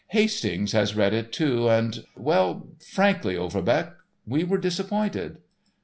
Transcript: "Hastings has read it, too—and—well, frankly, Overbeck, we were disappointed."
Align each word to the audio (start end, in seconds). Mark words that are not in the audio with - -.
"Hastings 0.07 0.71
has 0.71 0.95
read 0.95 1.13
it, 1.13 1.31
too—and—well, 1.31 2.69
frankly, 2.79 3.37
Overbeck, 3.37 3.93
we 4.25 4.43
were 4.43 4.57
disappointed." 4.57 5.37